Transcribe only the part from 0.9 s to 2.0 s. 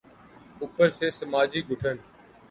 سے سماجی گھٹن۔